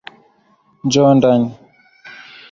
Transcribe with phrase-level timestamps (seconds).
[0.85, 1.47] Njoo ndani.